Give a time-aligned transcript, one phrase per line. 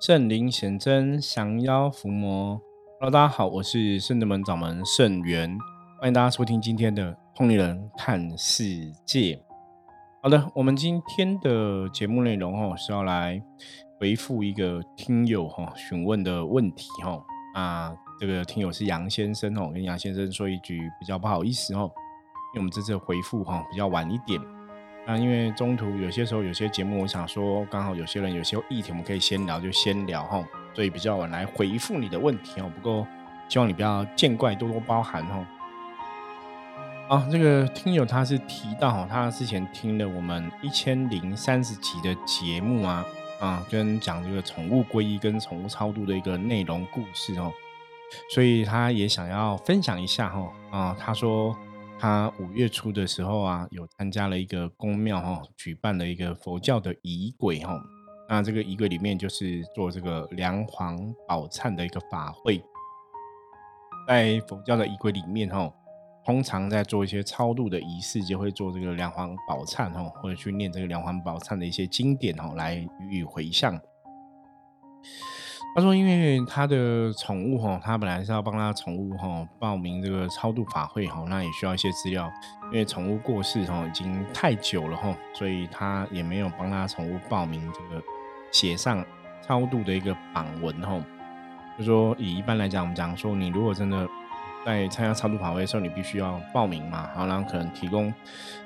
[0.00, 2.58] 圣灵显真，降妖伏魔。
[2.98, 5.58] Hello，大家好，我是圣德门掌门圣元，
[5.98, 9.38] 欢迎大家收听今天的通灵人看世界。
[10.22, 13.42] 好的，我们今天的节目内容哦，是要来
[13.98, 17.22] 回复一个听友哈询问的问题哈。
[17.54, 21.92] 啊，这个听友是杨先生哦，跟杨先生说一句比较不好意思哦，
[22.54, 24.40] 因为我们这次回复哈比较晚一点。
[25.10, 30.40] 那因为中途有些时候有些节目，我想说刚好有些人有些议题我们可以先聊就先聊哈，
[30.72, 32.70] 所以比较晚来回复你的问题哦。
[32.72, 33.04] 不过
[33.48, 35.44] 希望你不要见怪，多多包涵哦。
[37.08, 43.04] 啊，这个听友他是提到他之前听了我们一千零三十集的节目啊
[43.40, 47.52] 啊，跟讲这个宠物皈依跟宠物超度的一个内容故事哦，
[48.32, 51.56] 所以他也想要分享一下哈啊，他说。
[52.00, 57.78] 他五月初的时候啊，有参加了一个宫庙哈举办了一个佛教的仪轨哈，
[58.26, 60.96] 那这个仪轨里面就是做这个梁皇
[61.28, 62.64] 宝忏的一个法会，
[64.08, 65.70] 在佛教的仪轨里面哈，
[66.24, 73.78] 通常在做一些超度的仪式，就会做这个梁皇宝忏哈，或者去念这个梁皇宝忏的一些经典哈，来予以回向。
[75.72, 82.28] 他说：“因为他的宠物哈，他本来是要帮他宠物哈报名这个超度法会哈，那也需要一些资料。
[82.72, 88.02] 因为宠物过世哈已经太久了哈，所以他也没有帮他宠物报名这个
[88.50, 89.04] 写上
[89.46, 91.00] 超度的一个榜文哈。
[91.78, 94.08] 就说以一般来讲，我们讲说，你如果真的
[94.66, 98.12] 在参加超度法会的时候，你必须要报名嘛，好然后可能提供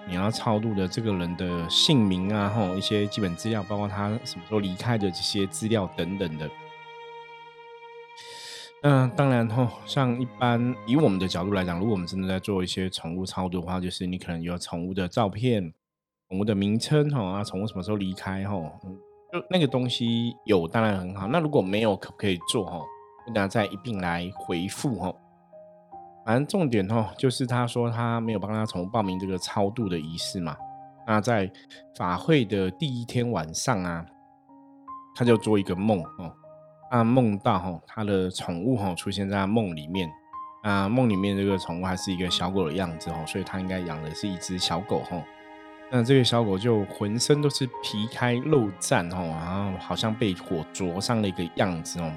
[0.06, 6.48] 你要超度的这个人的姓名啊，哈一些基本资料，包括他什么时候离开的这些资料等等的。”
[8.86, 15.72] 那当然哈，像一般以我们的角度来讲，如果我们真的在做一些宠物超度的话，就是你可能有宠物的照片、
[16.28, 18.52] 宠物的名称哈啊，宠物什么时候离开哈，
[19.32, 21.26] 就那个东西有当然很好。
[21.26, 22.78] 那如果没有，可不可以做哈？
[23.26, 25.10] 我等下再一并来回复哈。
[26.26, 30.54] 反正重点哈，就是他说他没有帮他宠物报名这个超度的仪式嘛。
[31.06, 31.50] 那在
[31.96, 34.04] 法会的第一天晚上啊，
[35.16, 36.30] 他就做一个梦哦。
[36.94, 40.08] 他梦到哈，他的宠物哈出现在梦里面，
[40.62, 45.20] 啊，梦里面这个宠物还是一个小狗的样子哈，所以他应该养的是一只小狗哈。
[45.90, 52.12] 那这个小狗就浑身都是皮开肉绽哈，然后好像被火灼伤了一个样子哦。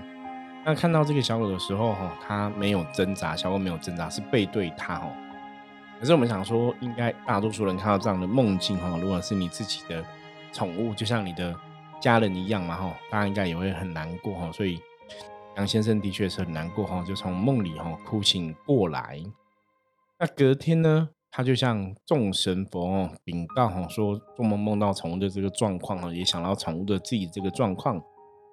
[0.63, 5.11] 那看到这个小狗的时候哈，它没有挣扎，小狗没有挣扎，是背对它哦。
[5.99, 10.05] 可是我们想说，应该大多数人看到这样的梦境哈，如果是你自己的
[10.53, 11.55] 宠物，就像你的。
[11.99, 14.79] 家人一样嘛，哈，大家应该也会很难过哈，所以
[15.55, 19.21] 杨先生的确是很难过哈，就从梦里哈哭醒过来。
[20.19, 28.01] 那隔天呢，他就向众神佛禀告哈，说做梦梦到宠物的这个状况哈，也想到宠物的自己这个状况，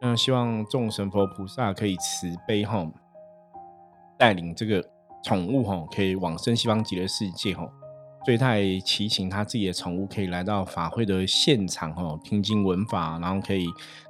[0.00, 2.86] 那希望众神佛菩萨可以慈悲哈，
[4.18, 4.84] 带领这个
[5.22, 7.68] 宠物哈，可以往生西方极乐世界哈。
[8.24, 13.66] 所以他也祈请他自己的宠物可以来到法会的现场，哦，听经闻法，然后可以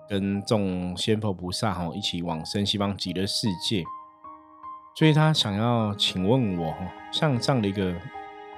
[0.08, 3.82] 跟众仙佛菩萨，哈，一起往生西方极乐世界。
[4.96, 6.78] 所以他想要请问我，哈，
[7.12, 7.92] 像这样的一个，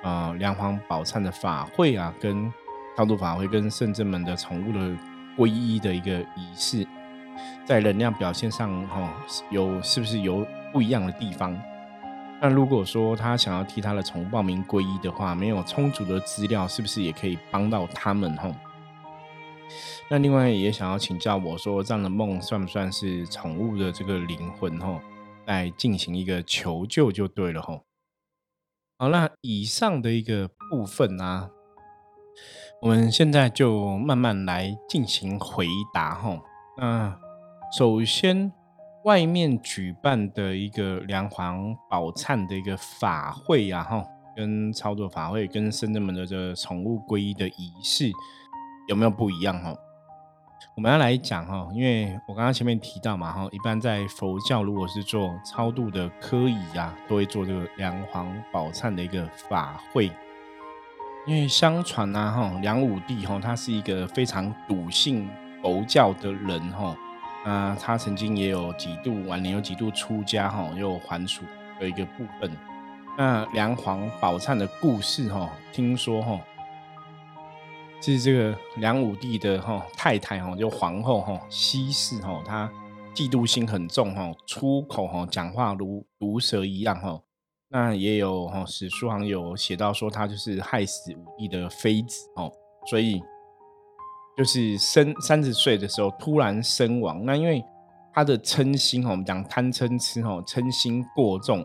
[0.02, 2.52] 呃，梁皇宝忏的法会啊，跟
[2.94, 4.94] 超度法会，跟圣正门的宠物的
[5.38, 6.86] 皈依的一个仪式，
[7.64, 9.10] 在能量表现上，哈，
[9.50, 11.58] 有是不是有不一样的地方？
[12.38, 18.36] 那如果说他想要替他的宠物报名皈依的话，没有充足的资料，是不是也可以帮到他们？
[18.36, 18.54] 吼。
[20.10, 24.78] 那另外也想要请教我说，这样的梦算不算是宠物的这个灵魂？
[24.78, 25.00] 吼，
[25.46, 27.62] 来进行一个求救就对了。
[27.62, 27.82] 吼。
[28.98, 31.50] 好，那以上的一个部分啊，
[32.82, 36.14] 我们现在就慢慢来进行回答。
[36.14, 36.40] 吼，
[36.76, 37.18] 那
[37.76, 38.52] 首先。
[39.06, 48.10] 外面举办的一个梁皇宝忏的一个法会啊，哈，跟操作法会跟深圳门的这个宠物皈依的仪式
[48.88, 49.56] 有没有不一样？
[49.62, 49.72] 哈，
[50.76, 60.10] 我们要来讲哈，因为我刚刚前面提到嘛，哈，一般在佛教如果是做超度的科仪啊，都会做这个梁皇宝忏的一个法会，
[61.28, 65.28] 因为相传啊，哈，梁武帝哈，他是一个非常笃信
[65.62, 66.96] 佛教的人，哈。
[67.48, 71.44] 那他曾经也有几度晚年有几度出家哈，又还俗
[71.78, 72.50] 的一个部分。
[73.16, 76.40] 那梁皇宝忏的故事哈，听说哈，
[78.00, 82.68] 是这个梁武帝的哈太太哈，就皇后哈西氏哈，她
[83.14, 87.20] 嫉妒心很重哈，出口哈讲话如毒蛇一样哈。
[87.68, 92.52] 那也有哈史书上有写到说，她就是害死武帝的妃子哦，
[92.90, 93.22] 所以。
[94.36, 97.64] 就是生三十岁的时候突然身亡，那因为
[98.12, 101.64] 他的嗔心哦，我们讲贪嗔痴哦，嗔心过重，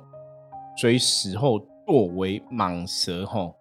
[0.78, 3.52] 所以死后堕为蟒蛇哈。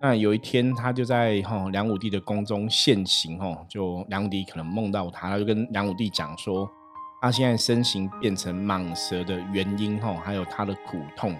[0.00, 6.68] 那有一天，他就在哈梁武帝的宫中现形哈，就梁武帝可能梦到他，他就跟梁武帝讲说，
[7.20, 11.36] 他现在身形变成蟒蛇的原因哈，还有他的苦痛，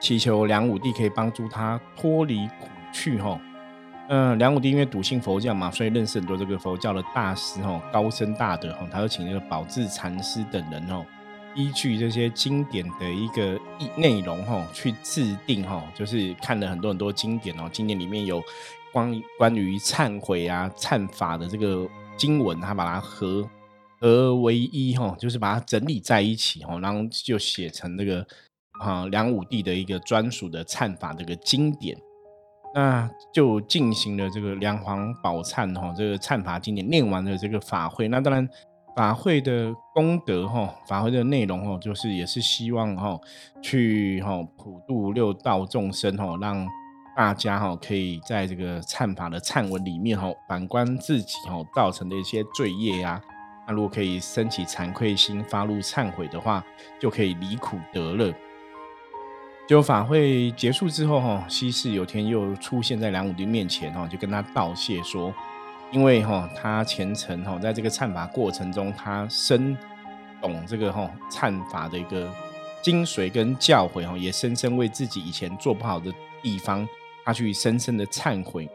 [0.00, 3.40] 祈求梁武帝可以帮助他脱离苦趣哈。
[4.08, 11.04] 嗯，梁武帝因为笃信佛教嘛，所以认识很多这个佛教的大师哈，高僧大德哈，他就请这个宝智禅师等人哦。
[11.56, 18.42] 依据这些经典的一个意内容哈，去制定哈，就是看了很多很多经典哦，经典里面有
[18.92, 23.48] 关关于忏悔啊、忏法的这个经文，他把它合
[23.98, 28.24] 合为一哈，就是把它整理在一起哈，然后就写成那个
[28.80, 31.98] 啊梁武帝的一个专属的忏法这个经典，
[32.76, 38.48] 那就进行了这个梁皇宝忏哈，这个忏法经典念完了这个法会，那当然。
[38.94, 43.20] 法会的功德哈，法会的内容哈，就是也是希望哈，
[43.60, 46.66] 去哈普度六道众生哈，让
[47.14, 53.20] 大家哈可以在这个忏法的忏文里面哈，反观自己哈造成的一些罪业呀，
[53.68, 56.64] 那如果可以升起惭愧心，发露忏悔的话，
[56.98, 58.32] 就可以离苦得乐。
[59.66, 65.34] 就法会结束之后哈，西市有天又出现在梁武帝面前哈，就跟他道谢说。
[65.92, 69.76] 因为哈，他虔诚哈，在这个忏法过程中，他深
[70.40, 72.32] 懂这个哈忏法的一个
[72.80, 76.86] 精髓跟教诲哈，也深深为自己以前做不好的地方，
[77.24, 78.68] 他去深深的忏悔，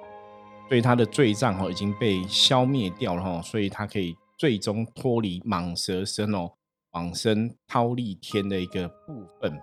[0.67, 6.51] 所以他的罪障哈已经被消灭掉了哈，所以他可以最终脱离蟒蛇身哦，
[6.91, 9.57] 往生忉利天的一个部分。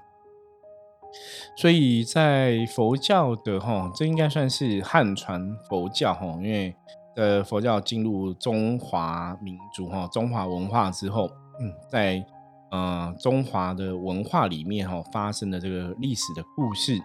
[1.57, 6.75] 所以在佛教的哈，这应该算是汉传佛教哈，因为。
[7.17, 11.29] 呃，佛教进入中华民族哈，中华文化之后，
[11.61, 12.25] 嗯，在
[12.71, 16.97] 呃中华的文化里面哈，发生的这个历史的故事，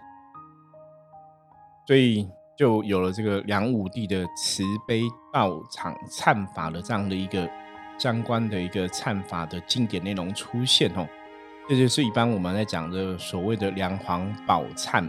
[1.84, 5.02] 所以就有了这个梁武帝的慈悲
[5.32, 7.50] 道场忏法的这样的一个
[7.98, 11.04] 相关的一个忏法的经典内容出现哦，
[11.66, 15.08] 这就是一般我们在讲的所谓的梁皇宝忏。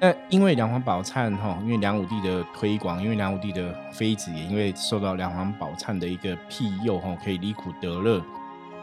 [0.00, 8.22] 那因为梁皇宝忏哈，因为梁武帝的推广，因为梁武帝的妃子也因为受到梁皇宝忏的一个庇佑哈，可以离苦得乐。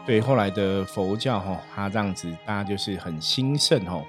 [0.04, 4.02] 对后来的佛教哈，它这样子大家就是很兴盛哈。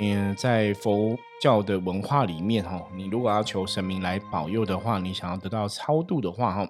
[0.00, 6.68] 嗯，在佛教的文化里面哈，你如果要求神明来保佑的话，你想要得到超度的话哈，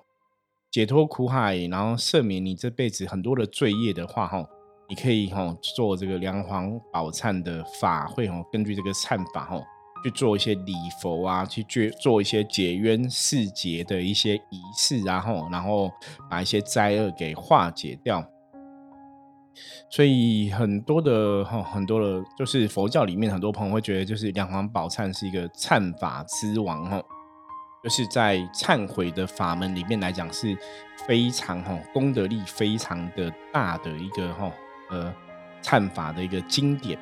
[0.71, 4.47] 解脱苦海，然后赦免你这辈子很多的罪业的话哈，
[4.91, 9.63] 你可以哈做这个梁皇宝忏的法会哈，根据这个忏法哈。
[10.03, 10.73] 去做一些礼
[11.03, 15.93] 佛啊，去做做一些解冤释结的一些仪式，然后然后
[16.31, 18.25] 把一些灾厄给化解掉。
[19.91, 27.03] 所以很多的哈，很多的，就是佛教里面很多朋友会觉得，就是梁皇宝忏是一个忏法之王哈，
[27.85, 30.57] 就是在忏悔的法门里面来讲是
[31.07, 34.51] 非常哈功德力非常的大的一个哈
[34.91, 35.15] 呃
[35.63, 36.99] 忏法的一个经典。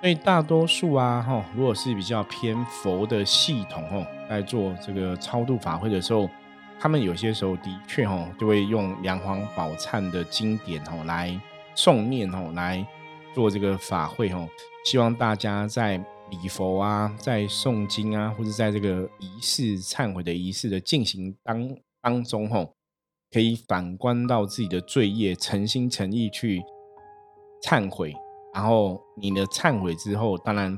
[0.00, 6.26] 所以大多数啊，哈，如果是比较偏佛的系统，哦，在做这个超度法会的时候，
[6.78, 11.38] 他们有些时候的确，哈，就会用梁皇宝忏的经典，哦，来
[11.76, 12.82] 诵念，哦，来
[13.34, 14.48] 做这个法会，哦，
[14.86, 22.66] 希望大家在礼佛啊，在诵经啊，或者在这个仪式忏悔的仪式的进行当当中，哈，
[23.30, 26.62] 可以反观到自己的罪业，诚心诚意去
[27.62, 28.14] 忏悔。
[28.52, 30.76] 然后你的忏悔之后，当然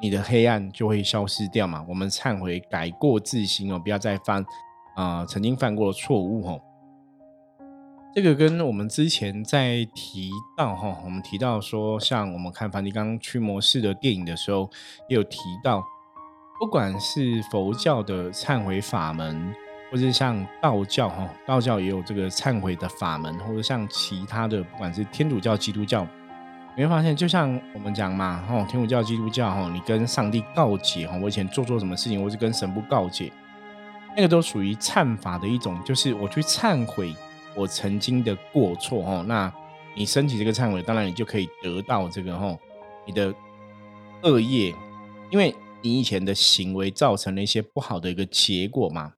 [0.00, 1.84] 你的黑暗就会消失掉嘛。
[1.88, 4.44] 我们忏悔改过自新哦，不要再犯
[4.96, 6.60] 啊曾经犯过的错误哦。
[8.14, 14.70] 这个跟我们之前在提到哈，我们提到说，像我们看梵蒂冈驱魔士的电影的时候，
[15.08, 15.84] 也有提到，
[16.60, 19.52] 不管是佛教的忏悔法门，
[19.94, 26.04] 或者像道教哈，道教也有这个忏悔的法门，或者像其他的，不管是天主教、基督教。
[26.76, 33.30] 你会发现，就像我们讲嘛，吼，天主教、基督教，吼，你跟上帝告解，吼，我以前做错什么事情，我是跟神不告解，
[34.16, 37.14] 那个都属于忏法的一种，就是我去忏悔
[37.54, 39.52] 我曾经的过错，哦，那
[39.94, 42.58] 你升起这个忏悔，当然你就可以得到这个，吼，
[43.06, 43.32] 你的
[44.22, 44.74] 恶业，
[45.30, 49.12] 因为你以前的行为造成了一些不好的一个结果嘛。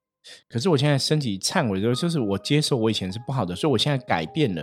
[0.49, 4.63] 可是我现在身体忏悔的时候，就是我接受我以前是不好的，所以我现在改变了，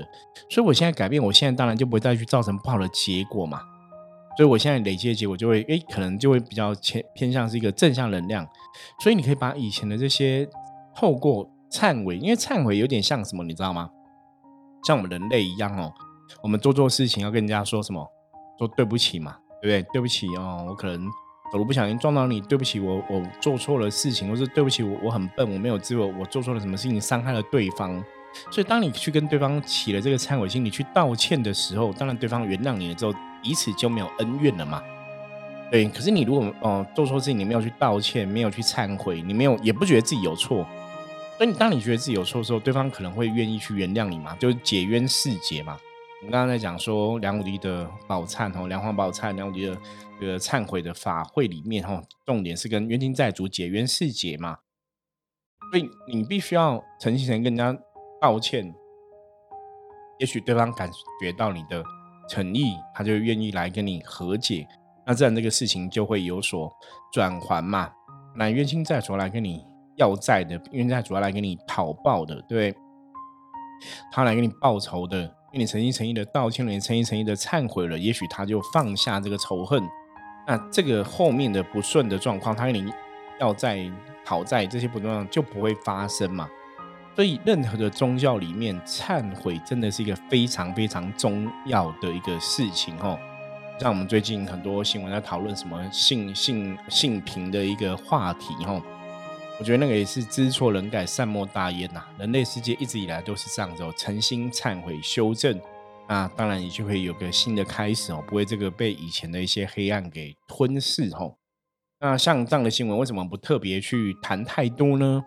[0.50, 3.62] 所以我现在改变，我现在当然就不会再去造成不好的结果嘛。
[4.36, 8.48] 所以我现在累积的结果就会，哎，可能就会比较偏偏向是一个正向能量。
[9.02, 10.48] 所以你可以把以前的这些
[10.96, 13.90] 透过忏悔，因为忏悔有点像什么，你知道吗？
[14.86, 15.94] 像我们人类一样哦，
[16.42, 18.06] 我们做错事情要跟人家说什么？
[18.58, 19.92] 说对不起嘛，对不对？
[19.94, 21.08] 对不起哦，我可能
[21.54, 28.04] 我不小心撞到你，对不起，我我做错了事情，或是对不起，我我很笨，我没有智慧，我做错了什么事情伤害了对方。
[28.50, 34.82] 所以，当你去跟对方起了这个忏悔心，你去道歉的时候，当然对方原谅你了之后，彼此就没有恩怨了嘛。
[35.70, 40.68] 对，可是你如果哦做错事情，你没有去道歉，没有去忏悔，你没有也不觉得自己有错，
[41.38, 45.78] 所以当你觉得自己有错的时候，对方可能会愿意去原谅你嘛，就是解冤释结嘛。
[46.24, 49.78] 我们刚刚在讲说梁武帝的宝忏哦，梁皇宝忏，梁武帝的
[50.18, 54.60] 这个忏悔的法会里面哈，重点是跟冤亲债主解冤释结嘛，
[55.70, 57.84] 所以你必须要诚心诚意跟人家。
[58.22, 58.74] 道歉，
[60.18, 60.90] 也许对方感
[61.20, 61.84] 觉到你的
[62.30, 64.66] 诚意，他就愿意来跟你和解，
[65.06, 66.72] 那这样这个事情就会有所
[67.12, 67.92] 转还嘛。
[68.34, 69.62] 那冤亲债主来跟你
[69.98, 72.74] 要债的，冤亲债主要来跟你讨报的，对，
[74.10, 79.82] 他来跟你报仇的，你诚心诚意的道歉了，你诚心诚意的忏悔了，也许他就放下这个仇恨，
[80.48, 82.92] 那这个后面的不顺的状况，他跟你
[83.40, 83.80] 要债
[84.26, 86.50] 讨债这些不重要就不会发生嘛。
[87.16, 93.20] 所以，任何的宗教里面，忏悔真的是一个非常非常重要的一个事情哦。
[93.80, 98.82] 像我们最近很多新闻在讨论什么性性性平的一个话题哦，
[99.60, 102.04] 我觉得那个也是知错能改，善莫大焉呐。
[102.18, 105.60] 人类世界一直以来都是这样子哦，诚心忏悔修正，
[106.10, 111.36] 那当然你就会有个新的开始哦，不会这个被以前的一些黑暗给吞噬哦。
[112.00, 115.24] 那像这样的新闻，为什么不特别去谈太多呢？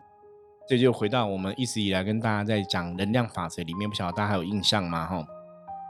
[0.68, 5.06] 这就回到我们一直以来跟大家在讲能量法则里面，不晓得大家还有印象吗？
[5.06, 5.25] 哈，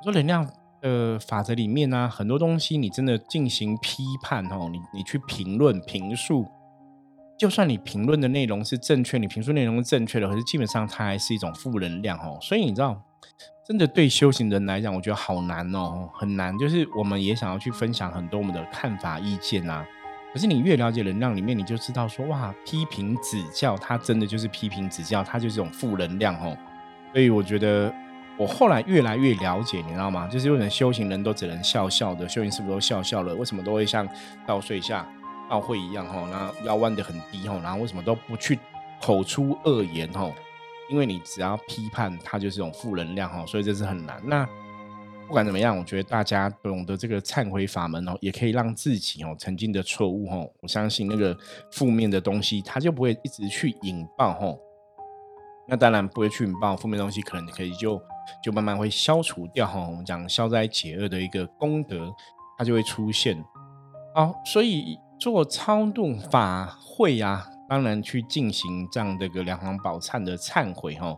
[0.04, 0.46] 说能量
[0.82, 6.46] 的法则里面呢，很多东西你真的进行批判，哈，你你去评论评述，
[7.38, 12.38] 就算你评论的内容是正确，你评述内容是正确的，可是基本上它还是一种负能量，哦。
[12.40, 13.00] 所以你知道，
[13.66, 16.56] 真的对修行人来讲，我觉得好难哦，很难。
[16.58, 19.86] 就是我们也想要去分享很多我们的看法意见啊。
[20.32, 26.56] 可是你越了解能量里面，你就知道说哇，批评指教，它真的就是批评指教，它就是一种负能量哦。
[27.12, 27.92] 所以我觉得
[28.38, 30.26] 我后来越来越了解，你知道吗？
[30.28, 34.06] 就是为什么修行人都只能笑笑的，修行师傅都笑笑了，为什么都会像
[34.46, 35.06] 倒睡下
[35.48, 36.28] 倒会一样哈？
[36.30, 38.58] 那腰弯的很低哈，然后为什么都不去
[39.00, 40.30] 口出恶言哈？
[40.88, 44.20] 因为你只要批判，它就是这种负能量哈，所以这是很难。
[44.24, 44.48] 那
[45.26, 51.36] 不管怎么样，我觉得大家懂得这个忏悔法门哦，也可以让自己哦曾经的错误哦，我相信那个
[51.72, 54.56] 负面的东西，它就不会一直去引爆哦。
[55.66, 58.00] 那当然不会去引爆负面东西，可能可以就
[58.40, 59.80] 就慢慢会消除掉哈。
[59.80, 62.14] 我们讲消灾解厄的一个功德，
[62.56, 63.44] 它就会出现。
[64.14, 71.16] 好，所以做超度法会呀，当然去进行这样的一个两皇宝忏的忏悔哈。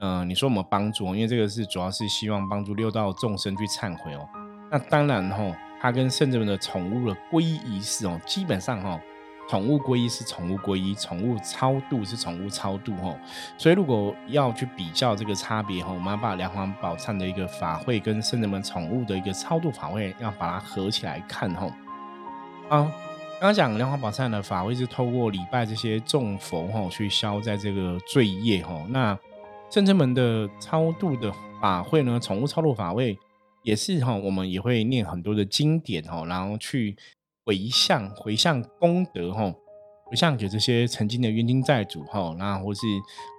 [0.00, 1.06] 嗯，你说有没帮助？
[1.14, 4.28] 因为这个是主要是希望帮助六道众生去忏悔哦。
[4.70, 9.00] 那当然哈，它跟圣者们的宠物的皈依仪式哦，基本上哈，
[9.48, 13.18] 宠物皈依是宠物皈依，宠物超度是宠物超度哦。
[13.56, 21.66] 所以如果要去比较这个差别哈，我们要把梁皇宝忏的一个法会跟圣者们宠物的一个超度法会要把它合起来看哈。
[22.68, 22.92] 啊，
[23.40, 29.18] 刚刚讲莲花宝忏的法会是透过礼拜这些众佛哈去消在这个罪业哈，那。
[29.70, 31.30] 圣真门的超度的
[31.60, 33.18] 法会呢，宠物超度法会
[33.62, 36.96] 也是哈，我们也会念很多的经典哈，然后去
[37.44, 39.52] 回向回向功德哈，
[40.06, 42.80] 回向给这些曾经的冤亲债主哈，那或是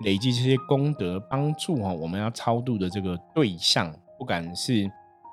[0.05, 4.87] 累积这些功德帮助哈，我们要超度的这个对象，不管是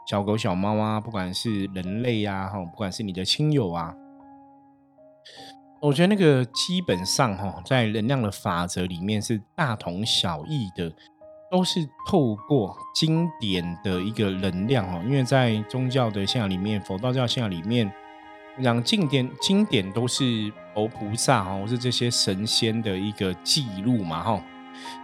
[0.09, 3.95] 小狗小猫啊，不管是人类呀哈，不管是你的亲友啊。
[5.81, 10.91] 我觉得那个基本上哈，在能量的法则里面是大同小异的，
[11.51, 15.03] 都是透过经典的一个能量哦。
[15.05, 17.93] 因为在宗教的信仰里面，佛道教信仰里面，
[18.63, 24.43] 讲经典经典都是佛菩萨哈，是这些神仙的一个记录嘛哈，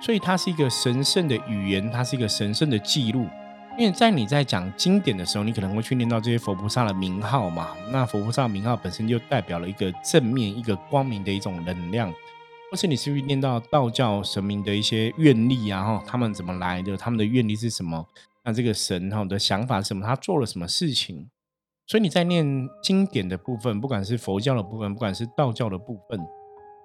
[0.00, 3.26] 所以它是一个神圣的语言，它是一个神圣的记录。
[3.78, 7.68] 因为在你在讲经典的时候，你可能会去念到这些佛菩萨的名号嘛。
[7.90, 12.12] 那佛菩萨名号本身就代表了一个正面、一个光明的一种能量。
[12.70, 15.82] 或是你是不是念到道教神明的一些愿力啊？
[15.82, 16.96] 哈，他们怎么来的？
[16.96, 18.06] 他们的愿力是什么？
[18.44, 20.06] 那这个神哈的想法是什么？
[20.06, 21.28] 他做了什么事情？
[21.86, 26.20] 所以你在念经典的部分，不管是佛教的部分，不管是道教的部分，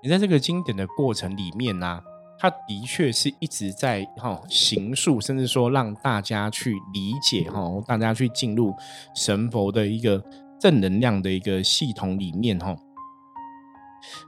[0.02, 2.02] 你在这个经典的过程里面呢？
[2.40, 8.74] 他的确是一直在哈行述，甚至说让大家去理解哈，大家去进入
[9.16, 10.24] 神佛的一个
[10.60, 12.76] 正能量的一个系统里面哈。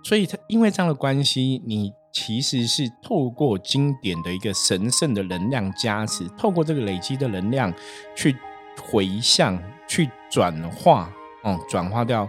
[0.04, 7.72] 所以，他因为这样的关系，你其实是透过经典的一个神圣的能量加持，透过这个累积的能量
[8.16, 8.36] 去
[8.82, 11.10] 回向、去转化，
[11.44, 12.28] 哦，转化掉。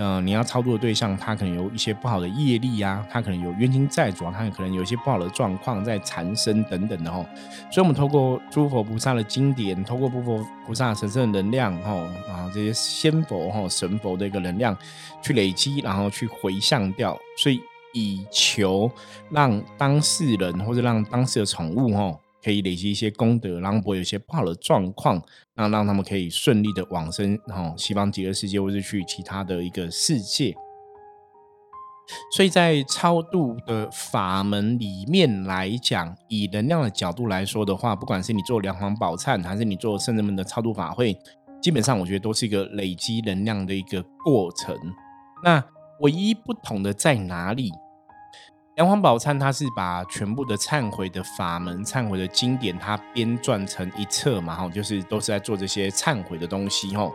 [0.00, 7.26] 嗯，你要操作的对象，他可能有一些不好的业力啊，他可能有冤亲债主啊，他可能有一些不好的状况在缠身等等的吼。
[7.68, 11.96] 所以，我们透过诸佛菩萨的经典，透过诸佛菩萨神圣的能量吼
[12.30, 14.76] 啊，这些仙佛吼神佛的一个能量
[15.20, 17.60] 去累积，然后去回向掉，所以
[17.92, 18.88] 以求
[19.30, 22.20] 让当事人或者让当事的宠物吼。
[22.42, 25.22] 可以累积一些功德，然后不会有一些不好的状况，
[25.54, 30.54] 那让他们可以顺利的往生，然后西方极乐世界，或者去其他的一个世界。
[32.34, 41.14] 所以在超度的法门里面来讲，以能量的角度来说的话，不管是你做梁皇宝忏，还是你做圣人们的超度法会，
[41.60, 44.74] 基本上我觉得都是一个累积能量的一个过程。
[45.44, 45.62] 那
[46.00, 47.70] 唯一不同的在哪里？
[48.78, 57.10] 梁皇宝忏，它是把全部的忏悔的法门、忏悔的经典，它编撰成一册嘛，哈，就是都是在做这些忏悔的东西，哈。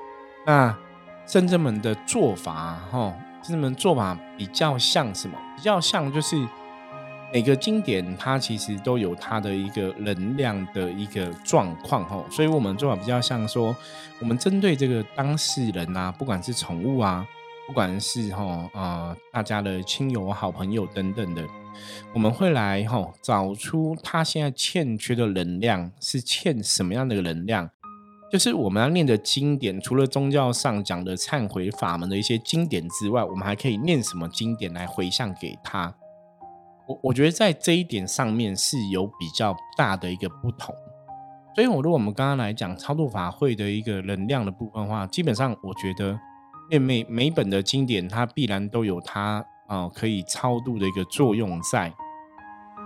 [0.45, 0.77] 那
[1.25, 5.37] 圣正们的做法，哈，圣正们做法比较像什么？
[5.55, 6.35] 比较像就是
[7.31, 12.21] 每个经典，它其实都有它的一个能量的一个状况，哈。
[12.29, 13.73] 所以我们做法比较像说，
[14.19, 17.25] 我们针对这个当事人啊，不管是宠物啊。
[17.65, 21.47] 不管是哈啊，大家的亲友、好朋友等等的，
[22.13, 27.69] 我们会来哈找出他现在欠缺的能量是欠什么样的能量。
[28.29, 35.95] 就是我们要念的经典，除了宗教上讲的忏悔法门的一些经典之外，我们还可以念什么经典来回向给他？
[36.87, 40.75] 我我觉得在这一点上面是有比较大的一个不同。
[41.55, 46.19] 所以，我如果我们刚刚来讲超度法会的一个能量的部分的话，基本上我觉得。
[46.69, 51.93] 因为每每本的经典，它必然都有它啊可以超度的一个作用在。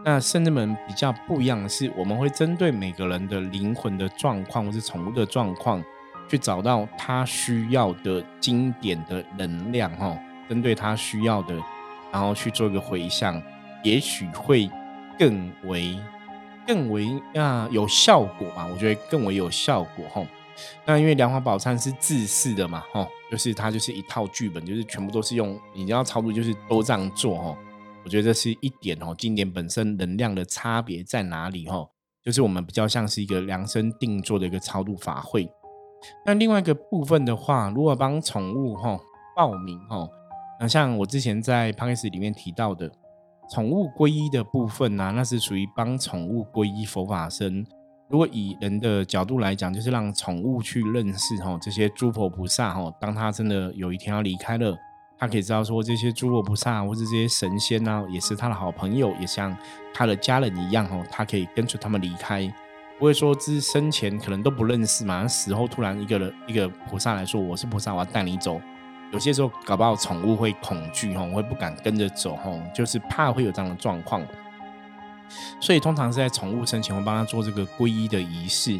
[0.05, 5.83] 那圣人们比较不一样的是，我们会针对每个人的灵魂的状况，或是宠物的状况，
[6.29, 11.55] 去找到他需要的经典的能量哈，针对他需要的，
[12.11, 13.41] 然后去做一个回向，
[13.83, 14.69] 也许会
[15.19, 15.99] 更为
[16.65, 18.67] 更为啊有效果吧。
[18.71, 20.21] 我觉得更为有效果哈。
[20.85, 27.57] 那因为梁皇宝忏是自式的嘛，哈，就是它就是一套剧本，就是全部都是用你要操作，就是都这样做，哈。
[28.03, 31.85] 我觉得这是一点哦，经典本身能量的差别在哪里，哈？
[32.23, 35.49] 就是我们比较像是一个量身定做的一个超度法会。
[36.25, 38.99] 那另外一个部分的话，如果帮宠物哈
[39.35, 40.07] 报名哈，
[40.59, 42.89] 那像我之前在 p 开始里面提到的
[43.51, 47.65] 宠物皈依的部分呢，那是属于帮宠物皈依佛法僧。
[48.09, 54.77] 如果以人的角度来讲，就是让宠物去认识哈这些诸佛菩萨哈，当他真的有一天要离开了，
[55.17, 59.55] 他可以知道说这些诸佛菩萨或者这些神仙呢，也是他的好朋友，也像
[59.93, 62.49] 他的家人一样哈，他可以跟随他们离开，
[62.97, 68.61] 不会说之生前可能都不认识嘛，死后突然一个人一个菩萨来说我是菩萨，我要带你走，
[69.11, 74.25] 有些时候搞不好宠物会恐惧哈，会不敢跟着走哈，就是怕会有这样的状况。
[75.59, 78.79] 所以通常是在宠物生前会帮他做这个皈依的仪式。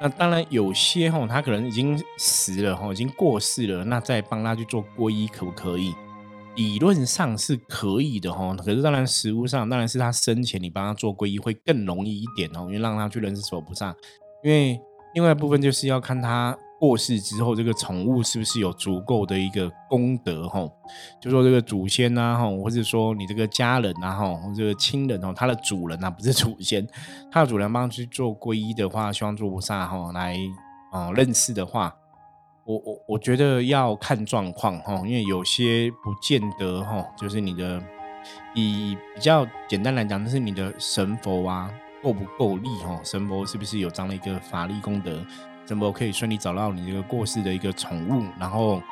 [0.00, 5.94] 那当然有些哈，他可能已经死了哈，已经过世了，那再帮他去做皈依可不可以？
[6.56, 8.54] 理论上是可以的哈。
[8.56, 13.94] 可是当然实物上，当然是他生前你帮他做皈依会更容易一点哦，因为让他去认识佛菩萨。
[14.42, 14.80] 因为
[15.14, 16.56] 另外一部分就是要看他。
[16.82, 20.48] 过世之后，这个宠物是不是有足够的一个功德？
[20.48, 20.68] 哈，
[21.20, 26.84] 就说这个祖先呐，哈，或者说你这个家人呐，哈，这个亲人哦，他的主人呐，不是祖先，
[27.30, 30.36] 他的主人帮去做皈依的话，希望做菩萨哈来
[30.90, 31.94] 啊认识的话，
[32.64, 37.80] 我我我觉得要看状况哈，因为有些不见得哈，就是你的
[38.56, 45.24] 以比较简单来讲，就是你的神佛啊够不够力哈，神佛是不是有这样的一个法力功德？
[45.64, 48.24] 怎么可以顺利找到你这个过世的一个宠物？
[48.38, 48.82] 然后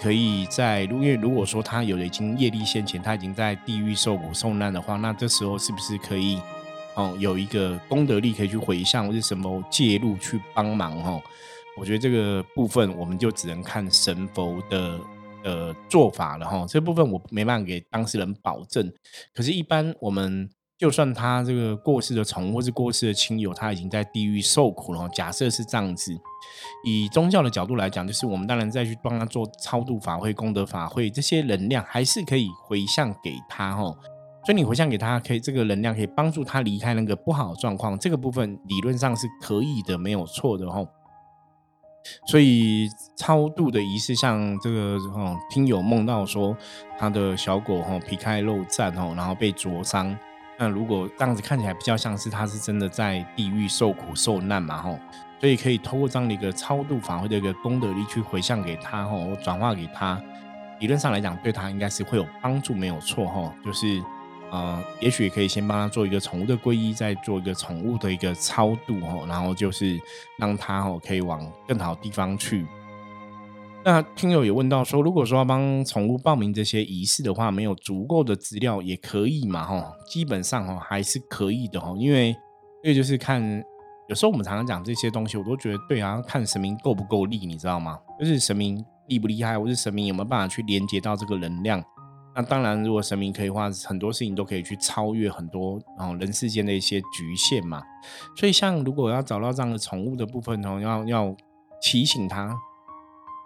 [0.00, 6.40] 可以在，因为如果说他有已经业力现前，他已经在地狱受苦受难的话，那这时候是不是可以，
[6.94, 10.96] 哦，有一个功德力可以去回向，或者什么介入去帮忙？
[11.02, 11.20] 哈，
[11.76, 14.98] 我觉得这个部分我们就只能看神佛的
[15.44, 16.46] 呃做法了。
[16.46, 18.92] 哈，这部分我没办法给当事人保证。
[19.34, 20.48] 可是，一般我们。
[20.78, 25.08] 就算他这个过世的宠物或是过世的亲友，他已经在地狱受苦了。
[25.10, 26.12] 假设是这样子，
[26.84, 33.82] 以宗教的角度来讲，就是我们当然再去帮他做超度法会、功德法会，这些能量还是可以回向给他哈。
[34.44, 37.96] 所以你回向给他，可以这个能量可以帮助他离开那个不好的状况。
[37.96, 40.84] 这个部分理论上是可以的，没有错的哈。
[42.26, 46.56] 所以超度的仪式，像这个哦，听友梦到说
[46.98, 50.18] 他的小狗哈皮开肉绽哈，然后被灼伤。
[50.58, 54.98] 那如果这样子看起来比较像是他是真的在地狱受苦受难嘛，吼，
[55.40, 60.20] 所以可以透过这样的一个超度法会的一个功德力去回向给他，吼，转化给他，
[60.80, 64.02] 理论上来讲对他应该是会有帮助，没有错，吼，就是。
[64.54, 69.98] 呃，也许可以先帮他做一个宠物的皈依，再做一个宠物的一个超度哦，然后就是
[70.36, 72.66] 让他哦可以往更好地方去。
[73.84, 79.64] 那听友也问到说，如果说要帮宠物报名这些仪式的话，没有足够的资料也可以嘛？
[79.64, 82.32] 哈，基本上哈还是可以的哈，因为
[82.80, 83.42] 这个就是看，
[84.08, 87.98] 有时候我们常常讲这些东西，我都觉得对啊，看神明够不够力，你知道吗？
[88.20, 91.82] 就是神明厉不厉害，或是神明有没有办法去连接到这个能量。
[92.36, 97.82] 那当然，如果神明可以的话，很多事情都可以去超越很多哦人世间的一些局限嘛。
[98.36, 101.36] 所以，像如果要找到这样的宠物的部分哦，要要
[101.82, 102.56] 提醒他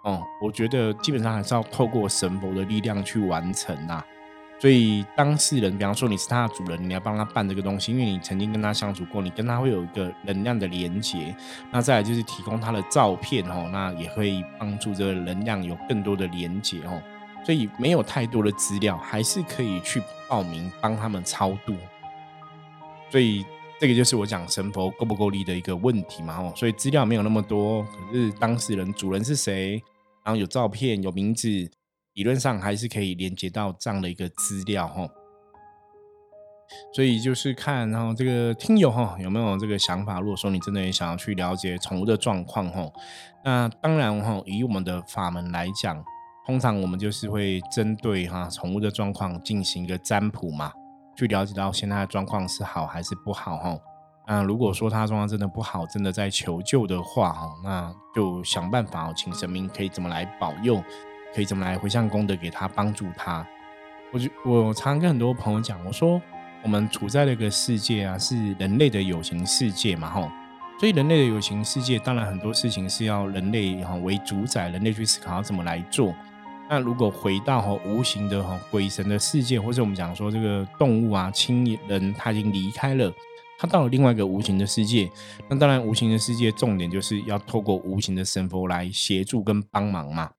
[0.07, 4.01] 哦，我觉得基本上还是要透过神佛的力量去完成呐。
[4.57, 11.35] 所以，当事人，比方说你是他的主人，你要帮他办这个东西，因为你曾经跟他相处过，你跟他会有一个能量的连接。
[11.71, 16.99] 那再来就是提供他的照片哦，那也会帮助这个能量有更多的连接哦。
[17.45, 21.75] 所以没有太多的资料，还是可以去报名帮他们超度。
[23.11, 23.45] 所以
[23.79, 26.35] 这个就是我讲神佛够不够力的一个问题嘛。
[26.39, 29.81] 哦，所以资料没有那么多，可是当事人主人是谁，
[30.27, 31.47] 然后有照片有名字，
[32.15, 34.85] 理论上还是可以连接到这样的一个资料。
[34.85, 35.07] 哈，
[36.93, 40.19] 所以就是看，然后这个听友哈有没有这个想法。
[40.19, 42.91] 如果说你真的也想要去了解宠物的状况，哈，
[43.45, 46.03] 那当然哈，以我们的法门来讲。
[46.45, 50.73] 通常我们就是会针对哈宠物的状况进行一个占卜嘛，
[51.17, 53.77] 去了解到现在的状况是好还是不好哈。
[54.27, 60.83] 那如果说他状况真的不好，真的在求救的话哈，那就想办法请神明可以怎么来保佑，
[61.33, 63.47] 可以怎么来回向功德给他帮助他。
[64.11, 66.21] 我就我常跟很多朋友讲，我说
[66.61, 70.31] 我们处在那个世界啊，是人类的有形世界嘛哈。
[70.79, 76.13] 所以人类的有形世界，当然很多事情是要人类哈为主宰，人类去思考怎么来做。
[76.69, 83.11] 那如果回到哈无形的哈鬼神的世界，或者我们讲说这个动物啊亲人他已经离开了，
[83.57, 85.09] 他到了另外一个无形的世界。
[85.49, 90.31] 那当然无形的世界重点就是要透过无形的神佛来协助跟帮忙嘛。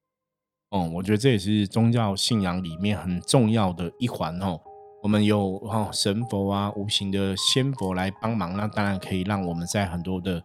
[0.71, 4.59] 哦，我觉得这也是宗教信仰里面很重要的一环哦。
[5.01, 10.43] 我们有哈神佛啊无形的仙佛来帮忙，那当然可以让我们在很多的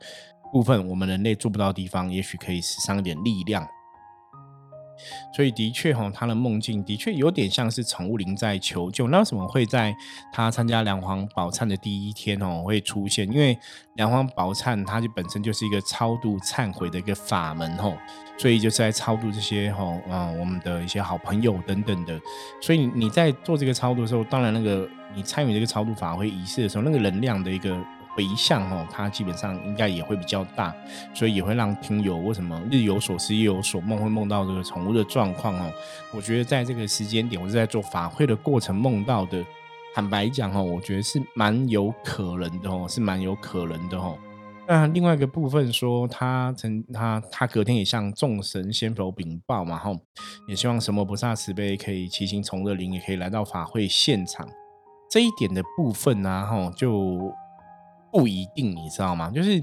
[0.53, 3.69] 部分我们人类做不到的地方，也许可以使上一点力量。
[5.35, 9.09] 所以的确哈，他的梦境的确有点像是宠物灵在求救。
[9.09, 9.95] 那为什么会在
[10.33, 13.31] 他参加梁皇宝忏的第一天哦会出现？
[13.33, 13.59] 因为
[13.95, 17.97] 梁皇宝忏它就本身就是一个超度忏悔的一个法门吼，
[18.39, 22.21] 所以就是在超度这些吼啊我们的一些好朋友等等的。
[22.61, 27.77] 所以你在做这个超度的时候，当然那个你参与这个超度法会仪式的时候，那个能量的一个。
[28.15, 30.75] 回向哦，它基本上应该也会比较大，
[31.13, 35.73] 所以也会让听友为什么日有所思夜有所梦，会梦到这个宠物的状况哦。
[36.13, 39.45] 我觉得在这个时间点，我是在做法会的过程梦到的。
[39.95, 44.19] 坦白讲哦，我觉得是蛮有可能的哦，是蛮有可能的哦。
[44.67, 49.97] 那另外一个部分说，他曾他他隔天也向众神仙佛禀报嘛，吼，
[50.49, 54.49] 也希望什么菩萨慈悲可以骑行宠物灵也可以来到法会现场。
[55.09, 57.33] 这一点的部分呢，吼就。
[58.15, 59.29] 不一定，你知道吗？
[59.29, 59.61] 就是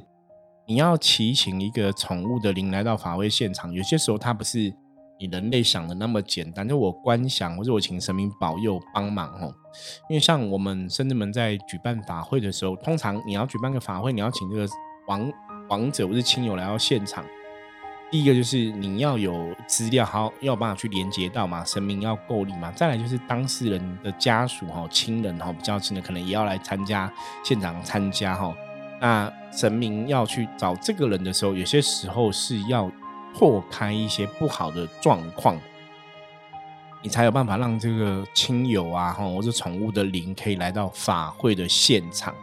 [0.68, 4.74] 你要祈请一个宠物的灵来到法会现场，有些时候它不是
[5.18, 6.68] 你人类想的那么简单。
[6.68, 9.54] 就我观想，或者我请神明保佑帮忙哦。
[10.10, 14.68] 因为像我们甚至们在举办法会的时候，通常你要举办个法会，你要请这个
[15.08, 15.32] 王
[15.70, 17.24] 王者或是亲友来到现场。
[18.12, 22.70] 第一个就是你要有资料，好要有办法去连接到嘛，神明要够力嘛。
[22.74, 28.54] 再来就是当事人的家属哈、亲人哈，比较亲的可能也要来参加现场参加哈。
[29.00, 32.92] 那神明要去找这个人的时候，有些时候是要
[33.34, 35.58] 破开一些不好的状况，
[37.02, 42.36] 你才有办法让这个亲友啊哈，或者宠物的灵可以来到法会的现场。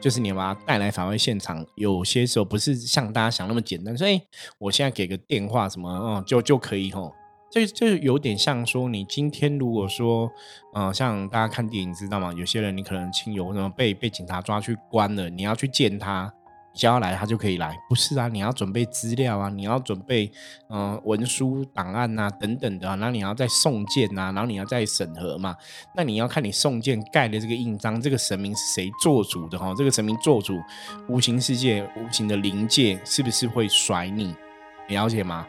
[0.00, 3.96] 就是你把他带来法会现场，有些时候不是像大家想那么简单。
[3.96, 4.20] 所以
[4.58, 7.12] 我现在给个电话什么，嗯，就就可以吼。
[7.50, 10.30] 这这有点像说，你今天如果说，
[10.74, 12.30] 嗯，像大家看电影知道吗？
[12.34, 16.30] 有些人你可能亲友什么被被警察抓去关了，你要去见他。
[16.78, 18.28] 只要来，他就可以来，不是啊？
[18.28, 20.30] 你要准备资料啊，你要准备
[20.70, 25.56] 嗯文书档案啊等等的，然后你要再送件啊，然后你要再审核嘛。
[25.96, 29.74] 那你要看你送件盖的这个印章，这个神明是谁做主的哈？
[29.76, 30.54] 这个神明做主，
[31.08, 34.32] 无形世界、无形的灵界是不是会甩你？
[34.88, 35.44] 你了解吗？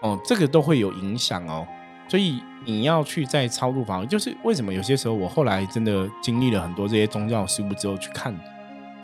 [0.00, 1.68] 哦，这个都会有影响哦。
[2.08, 8.34] 所以你要去在超度法，就是为什么有些时候我后来真的经历了很多这些宗教事物之后去看，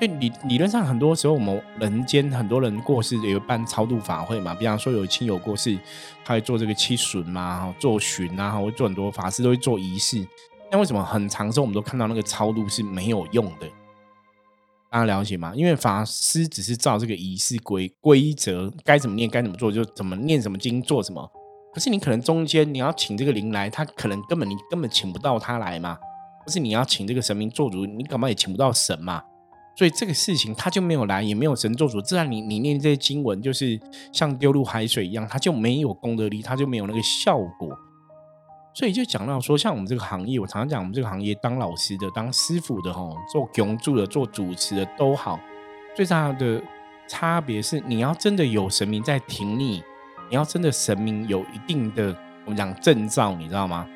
[0.01, 5.79] 就理理论上很多时候我们人间很多人过世也会办超度法会嘛，比方说有亲友过世，
[6.25, 10.27] 他会做这个七巡嘛，做巡啊，会做很多法师都会做仪式。
[10.71, 13.69] 那为什么很长时候我们都看到那个超度是没有用的？
[14.91, 15.53] 大家了解吗？
[15.55, 21.31] 因为法师只是照这个仪式规规则，该怎么念该怎么做就怎么念什么经做什么。
[21.73, 25.97] 可是你可能中间你要请这个灵来，他可能根本你根本请不到他来嘛。
[26.45, 29.23] 不是你要请这个神明做主，你干嘛也请不到神嘛。
[29.75, 33.81] 所以这个事情他就没有来，也没有神做主，自然你你念这些经文就是
[34.13, 37.71] 像丢入海水一样，它就没有功德力，它就没有那个效果。
[38.75, 45.39] 所以就讲到说，像我们这个行业，我常常讲，我们这个行业当老师的、当师傅的、哈，做供助的、做主持的都好，
[45.95, 46.63] 最大的
[47.09, 49.83] 差别是，你要真的有神明在挺你，
[50.31, 53.87] 你要真的神明有一定的我们讲证照，你知道吗？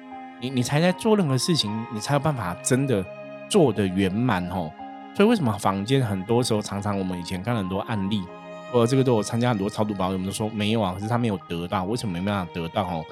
[0.40, 3.04] 你你才在做任何事情，你才有办法真的
[3.48, 4.70] 做的圆满哦。
[5.16, 8.22] 所以为什么坊间很多时候常常我们以前看很多案例，
[8.70, 12.82] 或者这个都有参加很多超度保我们都说没有啊，可是他没有得到，为什么没办法得到？
[12.84, 13.04] 哦，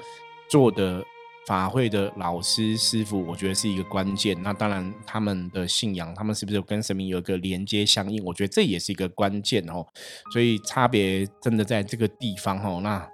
[0.47, 1.03] 做的。
[1.47, 4.35] 法会的老师师傅，我觉得是一个关键。
[4.41, 8.19] 那当然，他们的信仰，他们是不是跟神明有一个连接相应？
[8.25, 9.85] 我觉得这也是一个关键哦。
[10.33, 12.79] 所以差别真的在这个地方哦。
[12.81, 13.07] 那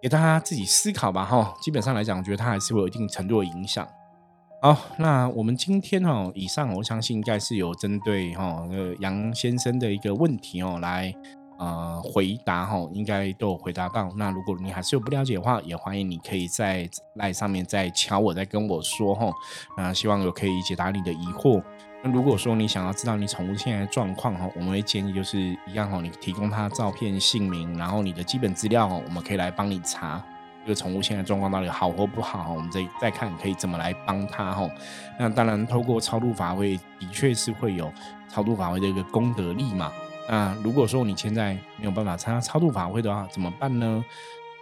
[0.00, 1.52] 给大家自己思考吧哈。
[1.60, 3.86] 基本上来讲，我觉得它还是会有一定程度的影响。
[4.62, 11.12] 好，那我们今天哈，以上我相信应该是有针对哈呃杨先生的一个问题哦来。
[11.58, 14.12] 呃，回答哈，应该都有回答到。
[14.16, 19.30] 那如果你还是有不了解的话，也欢迎你可以在赖上面再敲我，再跟我说哈。
[19.76, 21.62] 那希望有可以解答你的疑惑。
[22.02, 30.24] 那如果说你想要知道你宠物现在的状况哈，我们会建议就是一样哈，你提供它照片、姓名，然后你的基本资料哈，我们可以来帮你查
[30.64, 32.52] 这个宠物现在状况到底好或不好。
[32.52, 34.68] 我们再再看可以怎么来帮它哈。
[35.18, 37.92] 那当然，透过超度法会的确是会有
[38.28, 39.92] 超度法会的一个功德力嘛。
[40.28, 44.04] 那如果说你现在没有办法参加超度法会的话，怎么办呢？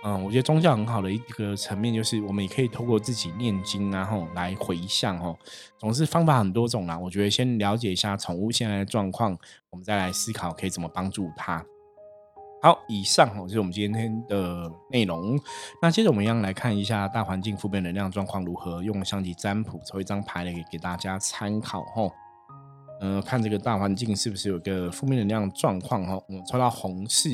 [0.03, 5.37] 嗯，我觉得宗教很好的一个层面就是，我们也可以透过自己念经，然后来回向哦。
[5.77, 6.99] 总是方法很多种啦。
[6.99, 9.37] 我觉得先了解一下宠物现在的状况，
[9.69, 11.63] 我们再来思考可以怎么帮助它。
[12.63, 15.39] 好，以上哦就是我们今天的内容。
[15.81, 22.13] 那接着我们一样来看一下大环境负面能量状况如何，用相机占卜抽一张牌来给给大家参考哦。
[23.01, 26.23] 呃，看这个大环境是不是有个负面能量状况哈？
[26.29, 27.31] 我们抽到红四，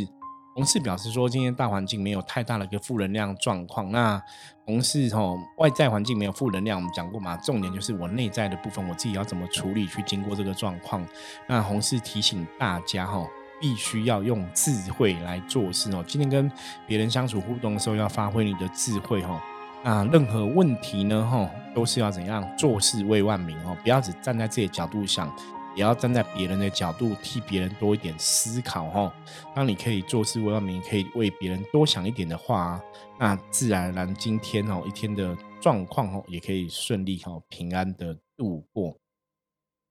[0.54, 3.90] 红四表示说今天大环境没有太大的一个负能量状况。
[3.90, 4.22] 那
[4.64, 7.36] 红四哈，外在环境没有负能量，我们讲过嘛？
[7.38, 11.04] 重点就是我内在的部分，我自己要怎么处理去经过这个状况。
[11.48, 13.26] 那红四提醒大家哈，
[13.60, 16.04] 必须要用智慧来做事哦。
[16.06, 16.50] 今天跟
[16.86, 19.42] 别人相处互动的时候，要发挥你的智慧哈。
[19.84, 25.30] 那任何问题呢哈，都是要怎样做事为万民哦，不要只站在自己的角度想。
[25.76, 29.12] 也要站在别人的角度，替别人多一点思考哈。
[29.54, 32.80] 当你可以做事为万民，可以为别人多想一点的话，
[33.20, 38.96] 那自然而然今天哦一天的状况哦也可以顺利哈平安的度过。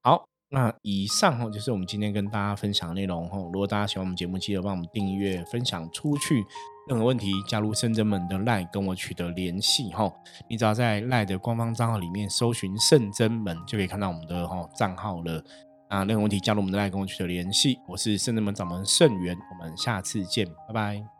[0.01, 3.37] 好，那以上哈就是我们今天跟大家分享的内容哈。
[3.37, 6.45] 如果大家喜欢我们节目，记得帮我们订阅、分享出去。
[6.87, 10.09] 任何问题，加入圣真门的赖跟我取得联系哈。
[10.49, 15.43] 你只要在赖的官方账号里面搜寻圣真门，就可以看到我们的哈账号了。
[15.89, 17.77] 那任何问题，加入我们的赖跟我取得联系。
[17.85, 21.14] 我是圣真门掌门圣元，我们下次见，拜拜。